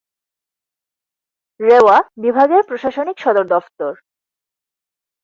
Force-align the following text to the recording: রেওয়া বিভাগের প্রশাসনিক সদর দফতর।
রেওয়া 1.59 1.97
বিভাগের 2.17 2.61
প্রশাসনিক 2.67 3.17
সদর 3.19 3.45
দফতর। 3.47 3.93